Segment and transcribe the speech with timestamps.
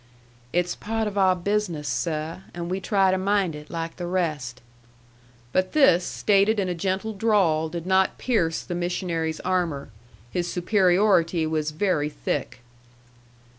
[0.51, 4.59] "It's part of our business, seh, and we try to mind it like the rest."
[5.51, 9.89] But this, stated in a gentle drawl, did not pierce the missionary's armor;
[10.31, 12.61] his superiority was very thick.